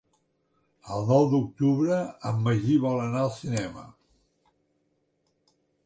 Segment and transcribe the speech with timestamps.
[0.95, 1.99] El nou d'octubre
[2.31, 3.87] en Magí vol anar al cinema.